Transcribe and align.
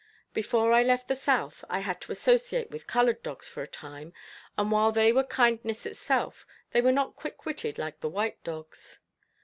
Before 0.33 0.71
I 0.73 0.81
left 0.81 1.09
the 1.09 1.15
South, 1.15 1.63
I 1.69 1.81
had 1.81 2.01
to 2.01 2.11
associate 2.11 2.71
with 2.71 2.87
coloured 2.87 3.21
dogs 3.21 3.47
for 3.47 3.61
a 3.61 3.67
time, 3.67 4.13
and 4.57 4.71
while 4.71 4.91
they 4.91 5.13
were 5.13 5.23
kindness 5.23 5.85
itself, 5.85 6.43
they 6.71 6.81
were 6.81 6.91
not 6.91 7.15
quick 7.15 7.45
witted 7.45 7.77
like 7.77 7.99
the 7.99 8.09
white 8.09 8.43
dogs. 8.43 8.97